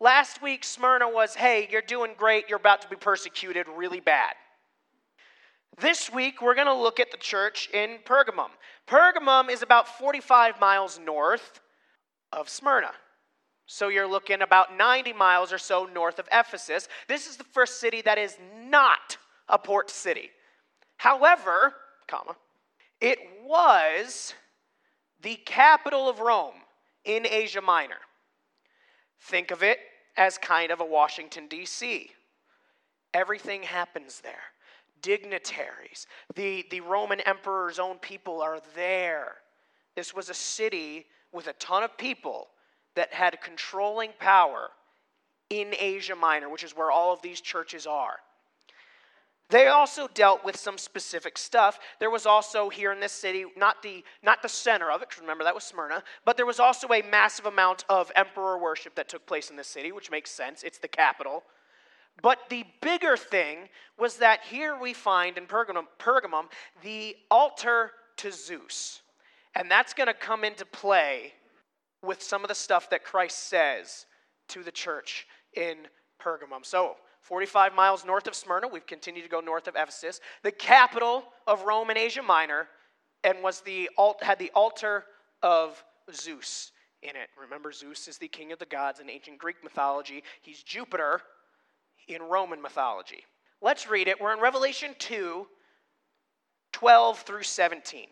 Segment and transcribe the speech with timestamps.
[0.00, 4.34] Last week, Smyrna was, hey, you're doing great, you're about to be persecuted really bad.
[5.78, 8.50] This week, we're going to look at the church in Pergamum.
[8.86, 11.60] Pergamum is about 45 miles north
[12.32, 12.92] of Smyrna.
[13.66, 16.88] So you're looking about 90 miles or so north of Ephesus.
[17.08, 18.36] This is the first city that is
[18.68, 19.16] not
[19.48, 20.30] a port city.
[20.98, 21.74] However,
[22.06, 22.36] comma,
[23.00, 24.34] it was
[25.22, 26.54] the capital of Rome
[27.04, 27.98] in Asia Minor.
[29.20, 29.78] Think of it
[30.16, 32.10] as kind of a Washington, D.C.
[33.12, 34.34] Everything happens there.
[35.02, 39.34] Dignitaries, the, the Roman emperor's own people are there.
[39.94, 42.48] This was a city with a ton of people
[42.94, 44.70] that had controlling power
[45.50, 48.16] in Asia Minor, which is where all of these churches are.
[49.48, 51.78] They also dealt with some specific stuff.
[52.00, 55.20] There was also here in this city, not the, not the center of it, because
[55.20, 59.08] remember that was Smyrna, but there was also a massive amount of emperor worship that
[59.08, 60.64] took place in this city, which makes sense.
[60.64, 61.44] It's the capital.
[62.22, 66.46] But the bigger thing was that here we find in Pergamum, Pergamum
[66.82, 69.02] the altar to Zeus.
[69.54, 71.34] And that's going to come into play
[72.02, 74.06] with some of the stuff that Christ says
[74.48, 75.86] to the church in
[76.20, 76.64] Pergamum.
[76.64, 81.24] So, 45 miles north of Smyrna, we've continued to go north of Ephesus, the capital
[81.48, 82.68] of Rome in Asia Minor,
[83.24, 83.90] and was the
[84.22, 85.04] had the altar
[85.42, 85.82] of
[86.14, 86.70] Zeus
[87.02, 87.28] in it.
[87.40, 90.22] Remember, Zeus is the king of the gods in ancient Greek mythology.
[90.40, 91.20] He's Jupiter
[92.06, 93.24] in Roman mythology.
[93.60, 94.20] Let's read it.
[94.20, 95.48] We're in Revelation 2
[96.72, 98.06] 12 through 17.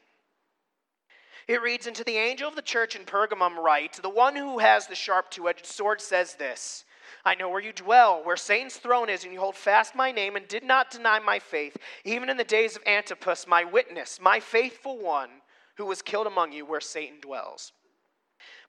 [1.47, 4.89] It reads, Into the angel of the church in Pergamum, write, The one who has
[4.89, 6.85] the sharp two edged sword says this
[7.25, 10.37] I know where you dwell, where Satan's throne is, and you hold fast my name
[10.37, 14.41] and did not deny my faith, even in the days of Antipas, my witness, my
[14.41, 15.31] faithful one,
[15.77, 17.73] who was killed among you, where Satan dwells.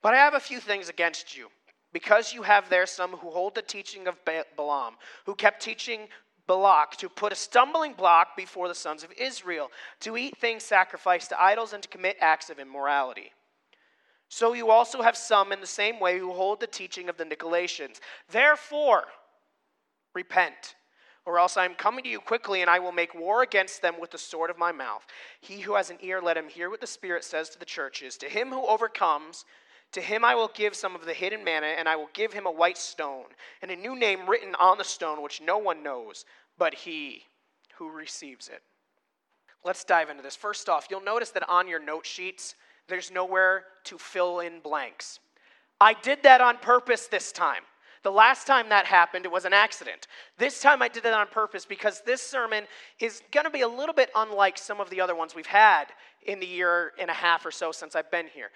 [0.02, 1.50] But I have a few things against you.
[1.94, 4.18] Because you have there some who hold the teaching of
[4.58, 6.10] Balaam, who kept teaching
[6.46, 11.30] Balak to put a stumbling block before the sons of Israel, to eat things sacrificed
[11.30, 13.32] to idols and to commit acts of immorality.
[14.36, 17.24] So you also have some in the same way who hold the teaching of the
[17.24, 18.02] Nicolaitans.
[18.30, 19.06] Therefore,
[20.14, 20.76] repent,
[21.26, 23.94] or else I am coming to you quickly, and I will make war against them
[23.98, 25.06] with the sword of my mouth.
[25.40, 28.18] He who has an ear, let him hear what the Spirit says to the churches.
[28.18, 29.46] To him who overcomes,
[29.94, 32.46] to him I will give some of the hidden manna, and I will give him
[32.46, 33.28] a white stone,
[33.62, 36.26] and a new name written on the stone, which no one knows
[36.58, 37.24] but he
[37.78, 38.64] who receives it.
[39.64, 40.36] Let's dive into this.
[40.36, 42.56] First off, you'll notice that on your note sheets,
[42.88, 45.20] there's nowhere to fill in blanks.
[45.80, 47.64] I did that on purpose this time.
[48.04, 50.08] The last time that happened, it was an accident.
[50.38, 52.66] This time I did it on purpose because this sermon
[53.00, 55.86] is going to be a little bit unlike some of the other ones we've had
[56.28, 58.52] in the year and a half or so since I've been here.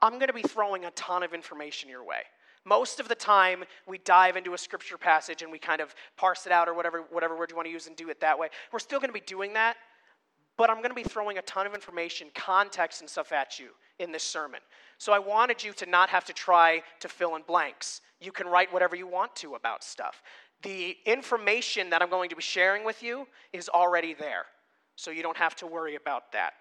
[0.00, 2.20] I'm going to be throwing a ton of information your way.
[2.64, 6.46] Most of the time, we dive into a scripture passage and we kind of parse
[6.46, 8.48] it out or whatever, whatever word you want to use and do it that way.
[8.72, 9.76] We're still going to be doing that,
[10.56, 13.68] but I'm going to be throwing a ton of information, context, and stuff at you
[13.98, 14.60] in this sermon.
[14.98, 18.00] So I wanted you to not have to try to fill in blanks.
[18.20, 20.22] You can write whatever you want to about stuff.
[20.62, 24.46] The information that I'm going to be sharing with you is already there,
[24.96, 26.54] so you don't have to worry about that.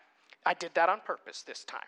[0.46, 1.80] I did that on purpose this time.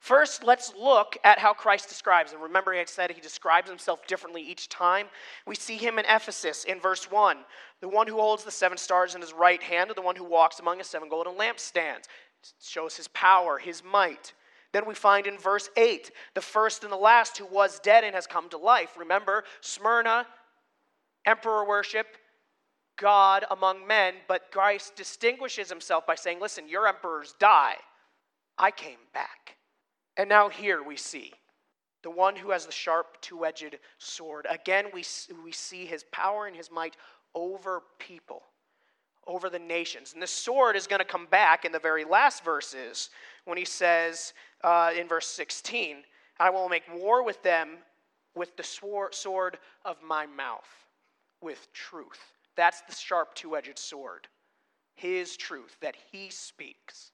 [0.00, 2.40] First, let's look at how Christ describes him.
[2.40, 5.06] Remember, I said he describes himself differently each time.
[5.46, 7.38] We see him in Ephesus in verse 1,
[7.80, 10.24] the one who holds the seven stars in his right hand, or the one who
[10.24, 12.06] walks among the seven golden lampstands.
[12.42, 14.34] It shows his power, his might.
[14.72, 18.14] Then we find in verse 8, the first and the last who was dead and
[18.14, 18.96] has come to life.
[18.96, 20.26] Remember, Smyrna,
[21.26, 22.06] emperor worship,
[22.96, 27.76] God among men, but Christ distinguishes himself by saying, Listen, your emperors die.
[28.58, 29.57] I came back.
[30.18, 31.32] And now here we see
[32.02, 34.46] the one who has the sharp two edged sword.
[34.50, 35.04] Again, we,
[35.44, 36.96] we see his power and his might
[37.34, 38.42] over people,
[39.26, 40.12] over the nations.
[40.12, 43.10] And the sword is going to come back in the very last verses
[43.44, 44.32] when he says
[44.64, 45.98] uh, in verse 16,
[46.40, 47.78] I will make war with them
[48.34, 50.68] with the sword of my mouth,
[51.40, 52.20] with truth.
[52.56, 54.28] That's the sharp two edged sword,
[54.94, 57.12] his truth that he speaks.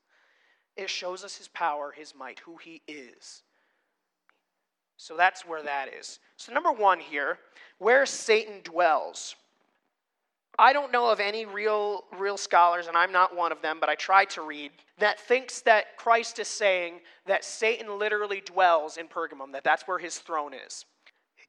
[0.76, 3.42] It shows us his power, his might, who he is.
[4.96, 6.18] So that's where that is.
[6.36, 7.38] So, number one here,
[7.78, 9.36] where Satan dwells.
[10.58, 13.88] I don't know of any real, real scholars, and I'm not one of them, but
[13.88, 19.08] I try to read, that thinks that Christ is saying that Satan literally dwells in
[19.08, 20.84] Pergamum, that that's where his throne is.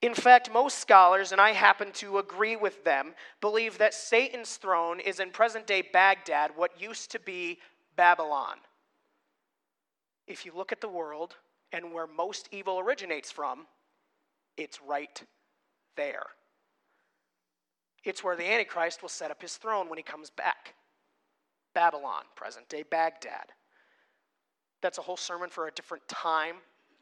[0.01, 4.99] In fact, most scholars, and I happen to agree with them, believe that Satan's throne
[4.99, 7.59] is in present day Baghdad, what used to be
[7.95, 8.57] Babylon
[10.27, 11.35] if you look at the world
[11.71, 13.67] and where most evil originates from,
[14.57, 15.21] it's right
[15.97, 16.25] there.
[18.03, 20.75] It's where the Antichrist will set up his throne when he comes back.
[21.73, 23.51] Babylon, present day Baghdad.
[24.81, 26.55] That's a whole sermon for a different time.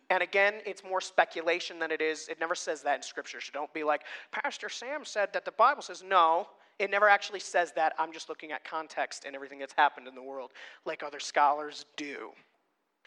[0.10, 2.28] And again, it's more speculation than it is.
[2.28, 3.42] It never says that in Scripture.
[3.42, 6.48] So don't be like, Pastor Sam said that the Bible says no.
[6.80, 7.94] It never actually says that.
[8.00, 10.52] I'm just looking at context and everything that's happened in the world,
[10.86, 12.32] like other scholars do.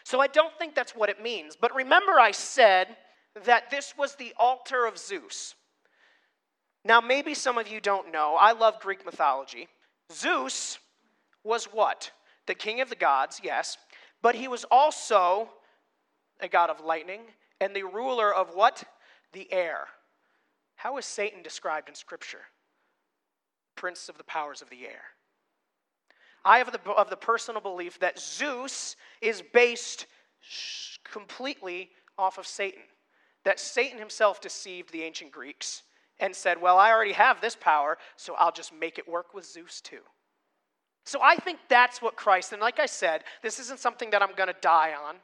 [0.07, 1.57] So I don't think that's what it means.
[1.59, 2.95] But remember, I said
[3.43, 5.53] that this was the altar of Zeus.
[6.85, 8.37] Now, maybe some of you don't know.
[8.39, 9.67] I love Greek mythology.
[10.13, 10.79] Zeus
[11.43, 12.11] was what?
[12.45, 13.77] The king of the gods, yes.
[14.21, 15.49] But he was also
[16.39, 17.23] a god of lightning
[17.59, 18.85] and the ruler of what?
[19.33, 19.87] The air.
[20.77, 22.45] How is Satan described in Scripture?
[23.75, 25.16] Prince of the powers of the air.
[26.47, 30.07] I have the, of the personal belief that Zeus is based
[31.03, 32.83] completely off of Satan.
[33.43, 35.83] That Satan himself deceived the ancient Greeks
[36.19, 39.45] and said, Well, I already have this power, so I'll just make it work with
[39.45, 39.99] Zeus too.
[41.05, 44.35] So I think that's what Christ, and like I said, this isn't something that I'm
[44.35, 45.15] going to die on.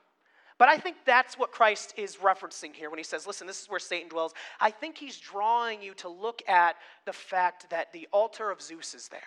[0.60, 3.70] But I think that's what Christ is referencing here when he says, listen, this is
[3.70, 4.34] where Satan dwells.
[4.62, 6.76] I think he's drawing you to look at
[7.06, 9.22] the fact that the altar of Zeus is there.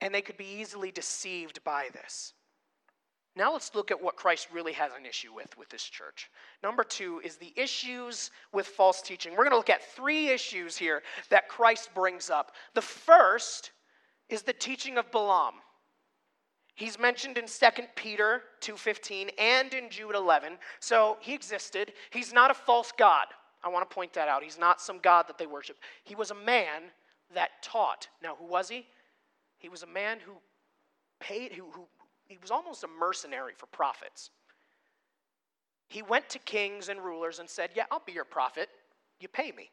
[0.00, 2.34] And they could be easily deceived by this.
[3.38, 6.28] Now let's look at what Christ really has an issue with with this church.
[6.62, 9.32] Number two is the issues with false teaching.
[9.32, 12.52] We're going to look at three issues here that Christ brings up.
[12.74, 13.70] The first
[14.28, 15.54] is the teaching of Balaam.
[16.74, 20.58] He's mentioned in 2 Peter 2:15 and in Jude 11.
[20.80, 21.92] So he existed.
[22.10, 23.26] He's not a false god.
[23.62, 24.42] I want to point that out.
[24.42, 25.76] He's not some god that they worship.
[26.04, 26.90] He was a man
[27.34, 28.08] that taught.
[28.22, 28.86] Now, who was he?
[29.58, 30.32] He was a man who
[31.20, 31.86] paid who, who
[32.26, 34.30] he was almost a mercenary for prophets.
[35.88, 38.68] He went to kings and rulers and said, "Yeah, I'll be your prophet.
[39.20, 39.70] You pay me."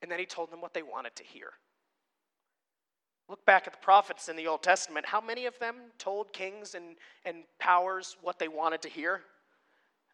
[0.00, 1.52] And then he told them what they wanted to hear.
[3.28, 5.06] Look back at the prophets in the Old Testament.
[5.06, 9.22] How many of them told kings and, and powers what they wanted to hear?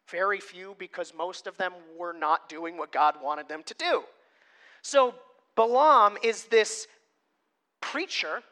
[0.09, 4.05] Very few, because most of them were not doing what God wanted them to do.
[4.83, 5.15] So
[5.57, 6.87] Balaam is this
[7.81, 8.43] preacher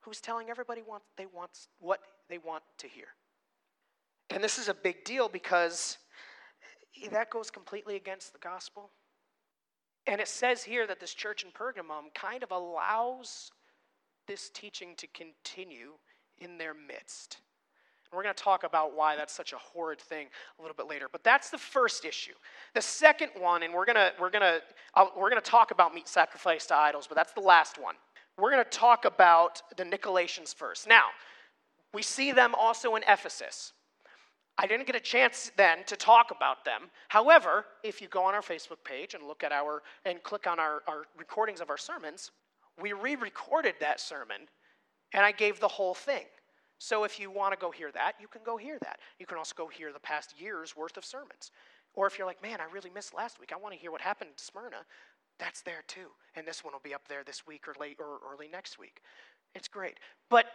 [0.00, 3.06] who's telling everybody what they want, what they want to hear.
[4.30, 5.98] And this is a big deal because
[7.10, 8.90] that goes completely against the gospel.
[10.06, 13.50] And it says here that this church in Pergamum kind of allows
[14.26, 15.92] this teaching to continue
[16.38, 17.38] in their midst.
[18.10, 20.26] And we're going to talk about why that's such a horrid thing
[20.58, 21.08] a little bit later.
[21.10, 22.32] But that's the first issue.
[22.74, 24.60] The second one, and we're going to we're going to
[25.16, 27.94] we're going to talk about meat sacrifice to idols, but that's the last one.
[28.36, 30.88] We're going to talk about the Nicolaitans first.
[30.88, 31.04] Now,
[31.92, 33.72] we see them also in Ephesus.
[34.58, 36.90] I didn't get a chance then to talk about them.
[37.08, 40.58] However, if you go on our Facebook page and look at our and click on
[40.58, 42.30] our, our recordings of our sermons,
[42.80, 44.48] we re-recorded that sermon
[45.12, 46.26] and I gave the whole thing.
[46.80, 49.00] So if you want to go hear that, you can go hear that.
[49.18, 51.52] You can also go hear the past year's worth of sermons.
[51.92, 54.00] Or if you're like, man, I really missed last week, I want to hear what
[54.00, 54.78] happened in Smyrna,
[55.38, 56.08] that's there too.
[56.36, 59.02] And this one will be up there this week or late or early next week.
[59.54, 59.98] It's great.
[60.30, 60.46] But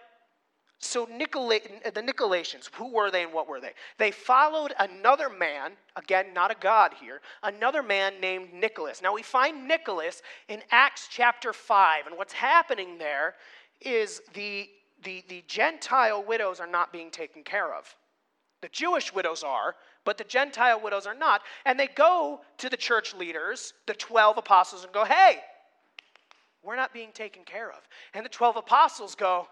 [0.80, 3.74] so Nicola, the Nicolaitans, who were they and what were they?
[4.00, 9.00] They followed another man, again, not a god here, another man named Nicholas.
[9.02, 13.36] Now we find Nicholas in Acts chapter 5, and what's happening there
[13.80, 14.68] is the,
[15.04, 17.96] the, the Gentile widows are not being taken care of.
[18.62, 19.76] The Jewish widows are,
[20.06, 21.42] but the Gentile widows are not.
[21.66, 25.40] And they go to the church leaders, the 12 apostles, and go, hey,
[26.64, 27.88] we're not being taken care of.
[28.14, 29.48] And the 12 apostles go,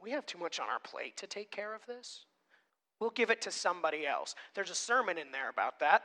[0.00, 2.24] we have too much on our plate to take care of this.
[3.00, 4.34] We'll give it to somebody else.
[4.54, 6.02] There's a sermon in there about that.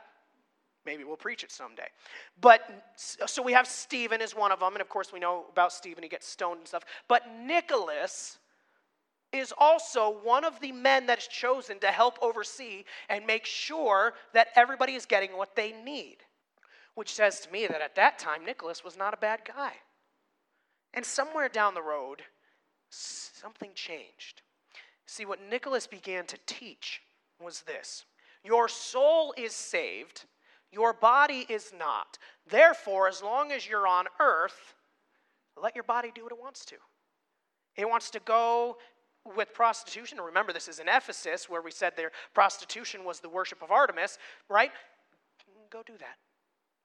[0.86, 1.88] Maybe we'll preach it someday.
[2.40, 2.60] But
[2.96, 6.02] so we have Stephen as one of them, and of course we know about Stephen,
[6.02, 6.84] he gets stoned and stuff.
[7.08, 8.38] But Nicholas
[9.38, 14.48] is also one of the men that's chosen to help oversee and make sure that
[14.56, 16.18] everybody is getting what they need.
[16.94, 19.72] Which says to me that at that time, Nicholas was not a bad guy.
[20.92, 22.22] And somewhere down the road,
[22.90, 24.42] something changed.
[25.06, 27.02] See, what Nicholas began to teach
[27.40, 28.04] was this
[28.44, 30.24] Your soul is saved,
[30.70, 32.18] your body is not.
[32.48, 34.74] Therefore, as long as you're on earth,
[35.60, 36.76] let your body do what it wants to.
[37.76, 38.76] It wants to go
[39.36, 40.20] with prostitution.
[40.20, 44.18] Remember, this is in Ephesus where we said their prostitution was the worship of Artemis,
[44.48, 44.70] right?
[45.70, 46.16] Go do that.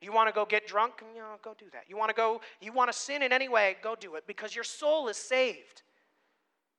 [0.02, 1.04] You want to go get drunk?
[1.14, 1.84] You know, go do that.
[1.88, 3.76] You want to go, you want to sin in any way?
[3.84, 5.84] Go do it because your soul is saved.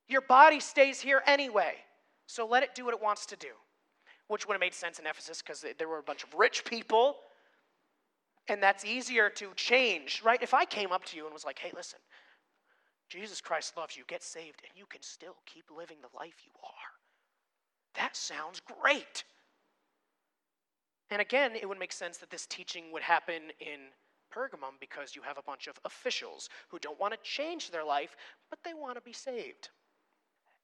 [0.07, 1.75] Your body stays here anyway,
[2.25, 3.49] so let it do what it wants to do.
[4.27, 7.17] Which would have made sense in Ephesus because there were a bunch of rich people.
[8.47, 10.41] And that's easier to change, right?
[10.41, 11.99] If I came up to you and was like, hey, listen,
[13.11, 16.51] Jesus Christ loves you, get saved, and you can still keep living the life you
[16.63, 16.91] are.
[17.95, 19.25] That sounds great.
[21.09, 23.79] And again, it would make sense that this teaching would happen in
[24.33, 28.15] Pergamum because you have a bunch of officials who don't want to change their life,
[28.49, 29.67] but they want to be saved.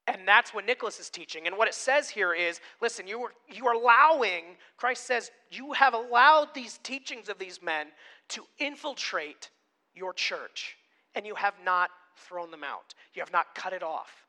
[0.06, 1.46] And that's what Nicholas is teaching.
[1.46, 5.74] And what it says here is listen, you are, you are allowing, Christ says, you
[5.74, 7.88] have allowed these teachings of these men
[8.30, 9.50] to infiltrate
[9.94, 10.78] your church,
[11.14, 12.94] and you have not thrown them out.
[13.14, 14.26] You have not cut it off.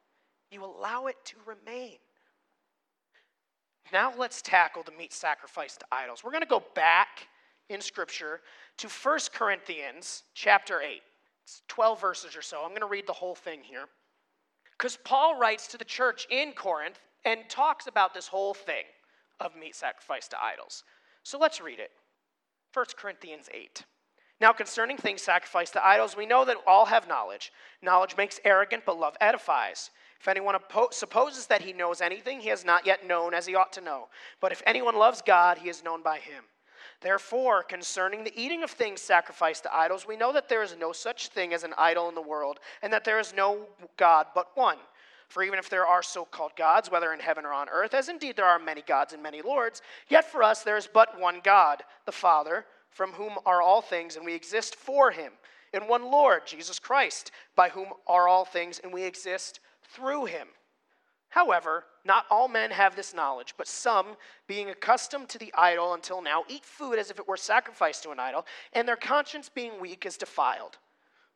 [0.51, 1.97] You allow it to remain.
[3.91, 6.23] Now let's tackle the meat sacrifice to idols.
[6.23, 7.27] We're going to go back
[7.69, 8.41] in Scripture
[8.77, 11.01] to 1 Corinthians chapter 8.
[11.43, 12.61] It's 12 verses or so.
[12.63, 13.85] I'm going to read the whole thing here.
[14.77, 18.85] Because Paul writes to the church in Corinth and talks about this whole thing
[19.39, 20.83] of meat sacrifice to idols.
[21.23, 21.91] So let's read it.
[22.73, 23.83] 1 Corinthians 8.
[24.41, 27.51] Now, concerning things sacrificed to idols, we know that all have knowledge.
[27.81, 29.91] Knowledge makes arrogant, but love edifies.
[30.19, 30.55] If anyone
[30.91, 34.07] supposes that he knows anything, he has not yet known as he ought to know.
[34.39, 36.43] But if anyone loves God, he is known by him.
[37.01, 40.91] Therefore, concerning the eating of things sacrificed to idols, we know that there is no
[40.91, 44.49] such thing as an idol in the world, and that there is no God but
[44.55, 44.77] one.
[45.29, 48.09] For even if there are so called gods, whether in heaven or on earth, as
[48.09, 51.39] indeed there are many gods and many lords, yet for us there is but one
[51.43, 55.33] God, the Father, from whom are all things, and we exist for him,
[55.73, 60.47] and one Lord, Jesus Christ, by whom are all things, and we exist through him.
[61.29, 64.17] However, not all men have this knowledge, but some,
[64.47, 68.09] being accustomed to the idol until now, eat food as if it were sacrificed to
[68.09, 70.77] an idol, and their conscience being weak is defiled.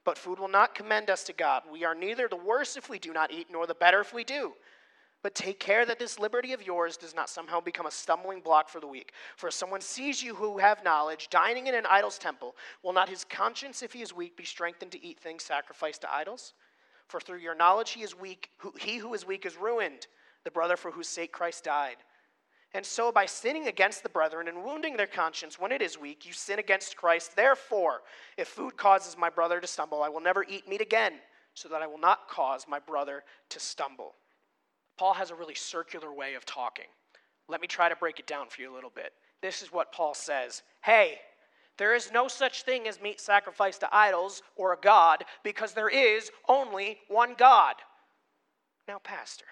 [0.03, 1.63] But food will not commend us to God.
[1.71, 4.23] We are neither the worse if we do not eat, nor the better if we
[4.23, 4.53] do.
[5.23, 8.67] But take care that this liberty of yours does not somehow become a stumbling block
[8.67, 9.13] for the weak.
[9.37, 13.07] For if someone sees you who have knowledge dining in an idol's temple, will not
[13.07, 16.53] his conscience, if he is weak, be strengthened to eat things sacrificed to idols?
[17.07, 20.07] For through your knowledge he is weak, who, he who is weak is ruined,
[20.43, 21.97] the brother for whose sake Christ died.
[22.73, 26.25] And so, by sinning against the brethren and wounding their conscience when it is weak,
[26.25, 27.35] you sin against Christ.
[27.35, 28.01] Therefore,
[28.35, 31.13] if food causes my brother to stumble, I will never eat meat again,
[31.53, 34.15] so that I will not cause my brother to stumble.
[34.97, 36.85] Paul has a really circular way of talking.
[37.47, 39.13] Let me try to break it down for you a little bit.
[39.41, 41.19] This is what Paul says Hey,
[41.77, 45.89] there is no such thing as meat sacrificed to idols or a God because there
[45.89, 47.75] is only one God.
[48.87, 49.45] Now, Pastor,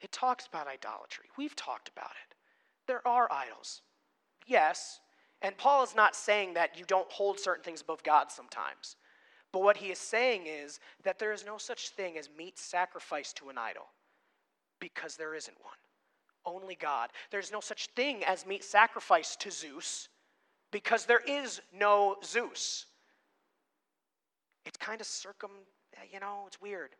[0.00, 1.26] it talks about idolatry.
[1.36, 2.36] We've talked about it.
[2.86, 3.82] There are idols.
[4.46, 5.00] Yes,
[5.42, 8.96] and Paul is not saying that you don't hold certain things above God sometimes.
[9.52, 13.36] But what he is saying is that there is no such thing as meat sacrificed
[13.36, 13.84] to an idol
[14.82, 15.76] because there isn't one.
[16.44, 17.10] Only God.
[17.30, 20.08] There's no such thing as meat sacrificed to Zeus
[20.72, 22.86] because there is no Zeus.
[24.66, 25.52] It's kind of circum,
[26.12, 26.90] you know, it's weird.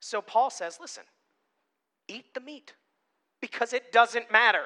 [0.00, 1.02] So Paul says, listen,
[2.08, 2.72] eat the meat
[3.42, 4.64] because it doesn't matter.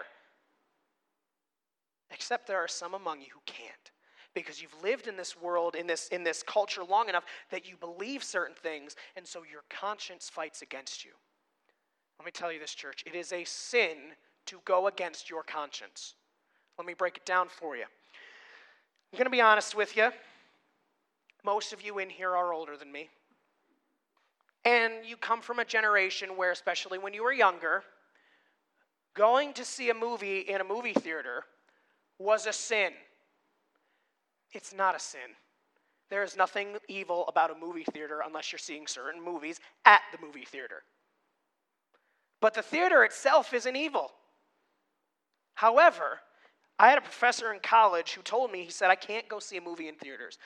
[2.13, 3.91] Except there are some among you who can't
[4.35, 7.77] because you've lived in this world, in this, in this culture long enough that you
[7.77, 11.11] believe certain things, and so your conscience fights against you.
[12.23, 13.97] Let me tell you this, church it is a sin
[14.47, 16.15] to go against your conscience.
[16.79, 17.83] Let me break it down for you.
[17.83, 20.11] I'm going to be honest with you.
[21.45, 23.09] Most of you in here are older than me.
[24.65, 27.83] And you come from a generation where, especially when you were younger,
[29.15, 31.43] going to see a movie in a movie theater
[32.21, 32.93] was a sin.
[34.53, 35.35] It's not a sin.
[36.09, 40.25] There is nothing evil about a movie theater unless you're seeing certain movies at the
[40.25, 40.85] movie theater.
[42.43, 44.11] But the theater itself isn't evil.
[45.55, 46.19] However,
[46.77, 49.59] I had a professor in college who told me, he said, I can't go see
[49.59, 50.39] a movie in theaters.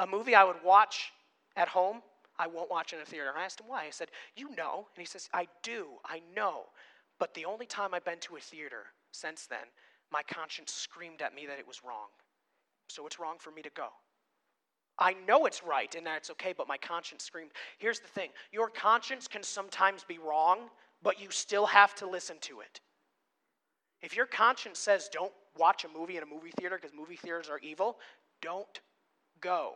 [0.00, 1.10] A movie I would watch
[1.56, 2.02] at home,
[2.38, 3.30] I won't watch in a theater.
[3.30, 3.84] And I asked him why.
[3.86, 4.86] I said, You know.
[4.94, 6.64] And he says, I do, I know.
[7.18, 9.66] But the only time I've been to a theater since then,
[10.10, 12.08] my conscience screamed at me that it was wrong.
[12.88, 13.88] So it's wrong for me to go.
[14.98, 17.50] I know it's right and that's okay, but my conscience screamed.
[17.78, 20.70] Here's the thing your conscience can sometimes be wrong,
[21.02, 22.80] but you still have to listen to it.
[24.02, 27.48] If your conscience says don't watch a movie in a movie theater because movie theaters
[27.48, 27.98] are evil,
[28.40, 28.80] don't
[29.40, 29.74] go.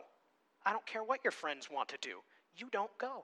[0.65, 2.19] I don't care what your friends want to do.
[2.55, 3.23] You don't go.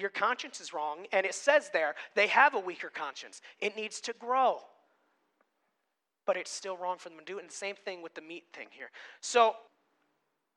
[0.00, 3.40] Your conscience is wrong, and it says there they have a weaker conscience.
[3.60, 4.58] It needs to grow.
[6.26, 7.42] But it's still wrong for them to do it.
[7.42, 8.90] And same thing with the meat thing here.
[9.20, 9.54] So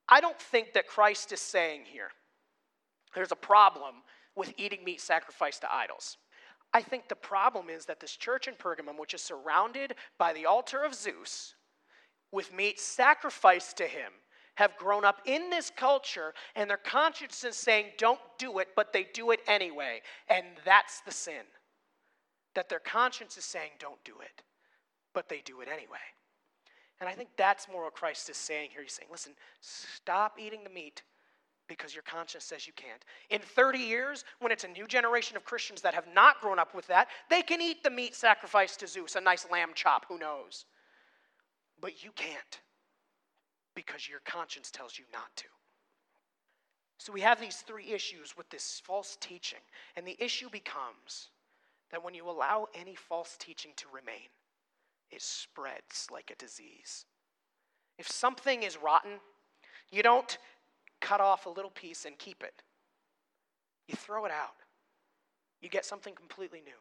[0.10, 2.10] I don't think that Christ is saying here
[3.16, 3.96] there's a problem
[4.36, 6.18] with eating meat sacrificed to idols.
[6.74, 10.46] I think the problem is that this church in Pergamum, which is surrounded by the
[10.46, 11.56] altar of Zeus,
[12.32, 14.12] with meat sacrificed to him
[14.56, 18.92] have grown up in this culture and their conscience is saying, don't do it, but
[18.92, 20.02] they do it anyway.
[20.30, 21.44] And that's the sin.
[22.56, 24.42] That their conscience is saying, don't do it,
[25.14, 25.98] but they do it anyway.
[27.00, 28.82] And I think that's more what Christ is saying here.
[28.82, 31.04] He's saying, listen, stop eating the meat
[31.68, 33.04] because your conscience says you can't.
[33.30, 36.74] In 30 years, when it's a new generation of Christians that have not grown up
[36.74, 40.18] with that, they can eat the meat sacrificed to Zeus, a nice lamb chop, who
[40.18, 40.66] knows?
[41.80, 42.62] But you can't
[43.76, 45.46] because your conscience tells you not to.
[46.98, 49.60] So we have these three issues with this false teaching.
[49.96, 51.30] And the issue becomes
[51.92, 54.30] that when you allow any false teaching to remain,
[55.12, 57.06] it spreads like a disease.
[57.98, 59.20] If something is rotten,
[59.92, 60.38] you don't
[61.02, 62.62] cut off a little piece and keep it,
[63.88, 64.56] you throw it out.
[65.62, 66.72] You get something completely new.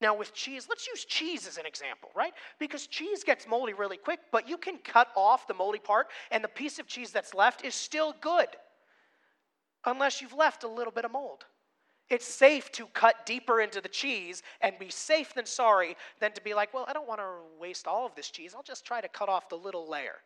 [0.00, 2.32] Now, with cheese, let's use cheese as an example, right?
[2.58, 6.42] Because cheese gets moldy really quick, but you can cut off the moldy part, and
[6.42, 8.48] the piece of cheese that's left is still good,
[9.84, 11.44] unless you've left a little bit of mold.
[12.10, 16.42] It's safe to cut deeper into the cheese and be safe than sorry than to
[16.42, 17.26] be like, well, I don't want to
[17.58, 18.52] waste all of this cheese.
[18.54, 20.16] I'll just try to cut off the little layer.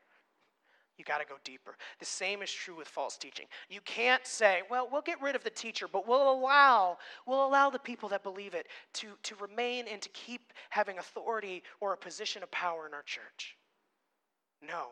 [0.96, 1.76] You got to go deeper.
[1.98, 3.46] The same is true with false teaching.
[3.68, 7.68] You can't say, well, we'll get rid of the teacher, but we'll allow, we'll allow
[7.68, 11.96] the people that believe it to, to remain and to keep having authority or a
[11.96, 13.56] position of power in our church.
[14.62, 14.90] No.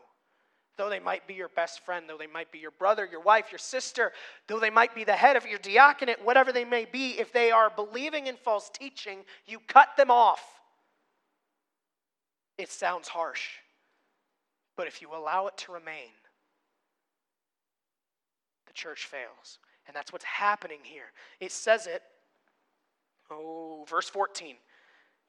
[0.75, 3.51] Though they might be your best friend, though they might be your brother, your wife,
[3.51, 4.11] your sister,
[4.47, 7.51] though they might be the head of your diaconate, whatever they may be, if they
[7.51, 10.43] are believing in false teaching, you cut them off.
[12.57, 13.49] It sounds harsh.
[14.75, 16.09] But if you allow it to remain,
[18.65, 19.59] the church fails.
[19.85, 21.11] And that's what's happening here.
[21.39, 22.01] It says it,
[23.29, 24.55] oh, verse 14,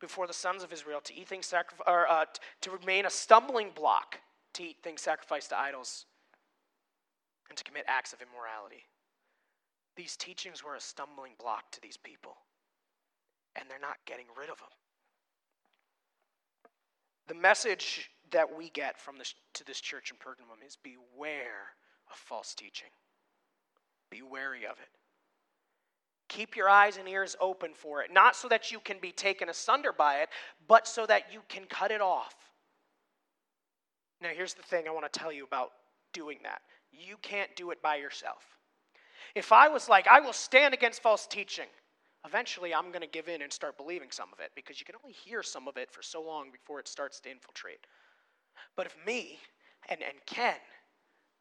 [0.01, 2.25] before the sons of Israel to eat things sacrifice, or uh,
[2.63, 4.21] to remain a stumbling block
[4.55, 6.07] to eat things sacrificed to idols
[7.49, 8.85] and to commit acts of immorality.
[9.97, 12.37] These teachings were a stumbling block to these people,
[13.55, 14.69] and they're not getting rid of them.
[17.29, 21.75] The message that we get from this to this church in Pergamum is beware
[22.11, 22.91] of false teaching.
[24.11, 24.89] Be wary of it.
[26.29, 29.49] Keep your eyes and ears open for it, not so that you can be taken
[29.49, 30.29] asunder by it,
[30.67, 32.35] but so that you can cut it off.
[34.25, 35.73] Now, here's the thing I want to tell you about
[36.15, 38.45] doing that you can't do it by yourself.
[39.35, 41.67] If I was like, I will stand against false teaching,
[42.25, 44.95] eventually I'm going to give in and start believing some of it because you can
[45.03, 47.81] only hear some of it for so long before it starts to infiltrate.
[48.77, 49.41] But if me
[49.91, 50.55] and, and Ken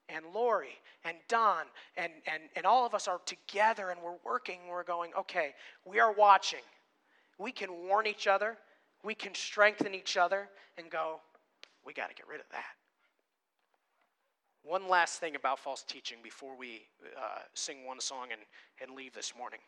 [0.09, 1.65] and Lori and Don
[1.95, 5.53] and, and, and all of us are together and we're working, we're going, okay,
[5.85, 6.63] we are watching.
[7.37, 8.57] We can warn each other,
[9.03, 11.19] we can strengthen each other and go,
[11.85, 12.63] we got to get rid of that.
[14.63, 16.83] One last thing about false teaching before we
[17.17, 18.41] uh, sing one song and,
[18.81, 19.59] and leave this morning.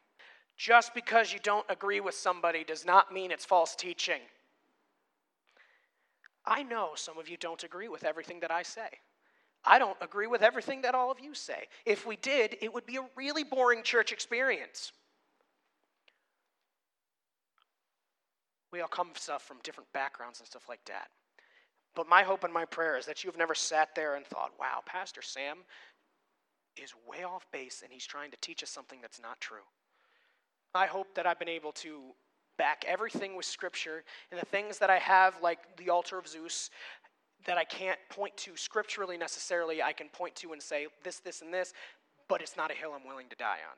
[0.58, 4.22] Just because you don't agree with somebody does not mean it's false teaching.
[6.46, 8.88] I know some of you don't agree with everything that I say.
[9.66, 11.66] I don't agree with everything that all of you say.
[11.86, 14.94] If we did, it would be a really boring church experience.
[18.72, 21.08] We all come stuff from different backgrounds and stuff like that.
[21.96, 24.82] But my hope and my prayer is that you've never sat there and thought, wow,
[24.86, 25.60] Pastor Sam
[26.76, 29.64] is way off base and he's trying to teach us something that's not true.
[30.74, 32.02] I hope that I've been able to
[32.58, 36.70] back everything with Scripture, and the things that I have, like the altar of Zeus,
[37.46, 41.42] that I can't point to scripturally necessarily, I can point to and say this, this,
[41.42, 41.74] and this,
[42.28, 43.78] but it's not a hill I'm willing to die on.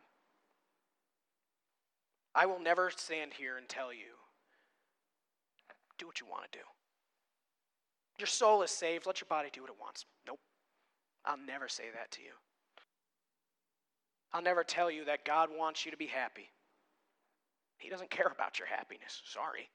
[2.34, 4.16] I will never stand here and tell you,
[5.98, 6.64] do what you want to do.
[8.20, 10.06] Your soul is saved, let your body do what it wants.
[10.26, 10.40] Nope.
[11.26, 12.32] I'll never say that to you.
[14.34, 16.50] I'll never tell you that God wants you to be happy.
[17.78, 19.22] He doesn't care about your happiness.
[19.26, 19.70] Sorry.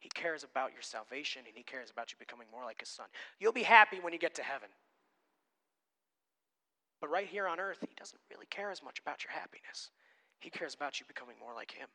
[0.00, 3.06] He cares about your salvation and he cares about you becoming more like his son.
[3.38, 4.68] You'll be happy when you get to heaven.
[7.00, 9.90] But right here on earth, he doesn't really care as much about your happiness.
[10.40, 11.88] He cares about you becoming more like him.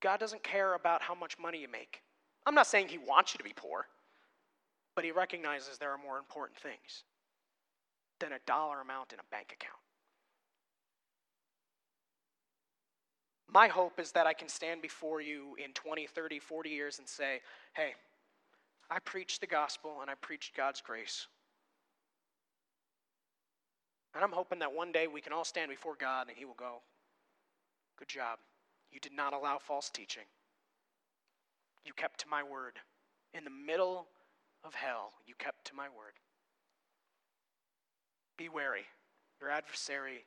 [0.00, 2.02] God doesn't care about how much money you make.
[2.48, 3.84] I'm not saying he wants you to be poor,
[4.96, 7.04] but he recognizes there are more important things
[8.20, 9.76] than a dollar amount in a bank account.
[13.52, 17.06] My hope is that I can stand before you in 20, 30, 40 years and
[17.06, 17.40] say,
[17.74, 17.92] hey,
[18.90, 21.26] I preached the gospel and I preached God's grace.
[24.14, 26.54] And I'm hoping that one day we can all stand before God and He will
[26.54, 26.80] go,
[27.98, 28.38] Good job.
[28.90, 30.22] You did not allow false teaching.
[31.84, 32.78] You kept to my word.
[33.34, 34.08] In the middle
[34.64, 36.14] of hell, you kept to my word.
[38.36, 38.86] Be wary.
[39.40, 40.24] Your adversary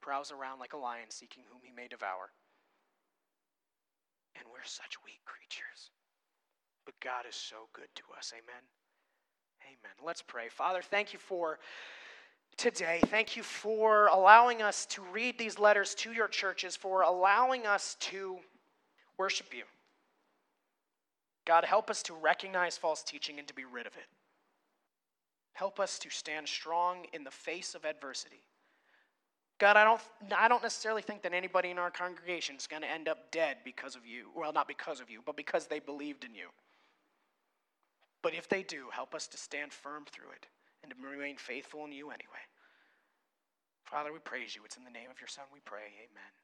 [0.00, 2.30] prowls around like a lion seeking whom he may devour.
[4.36, 5.90] And we're such weak creatures.
[6.84, 8.32] But God is so good to us.
[8.34, 8.62] Amen.
[9.64, 9.94] Amen.
[10.04, 10.48] Let's pray.
[10.48, 11.58] Father, thank you for
[12.56, 13.00] today.
[13.06, 17.96] Thank you for allowing us to read these letters to your churches, for allowing us
[18.00, 18.38] to
[19.18, 19.64] worship you.
[21.44, 24.06] God, help us to recognize false teaching and to be rid of it.
[25.54, 28.42] Help us to stand strong in the face of adversity.
[29.58, 30.00] God, I don't,
[30.36, 33.58] I don't necessarily think that anybody in our congregation is going to end up dead
[33.64, 34.28] because of you.
[34.34, 36.48] Well, not because of you, but because they believed in you.
[38.22, 40.46] But if they do, help us to stand firm through it
[40.82, 42.42] and to remain faithful in you anyway.
[43.84, 44.62] Father, we praise you.
[44.64, 45.92] It's in the name of your Son we pray.
[46.10, 46.41] Amen.